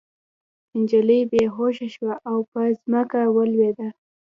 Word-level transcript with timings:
نجلۍ 0.79 1.21
بې 1.31 1.43
هوښه 1.55 1.87
شوه 1.95 2.13
او 2.29 2.37
په 2.51 2.59
ځمکه 2.81 3.15
راولوېده 3.21 3.87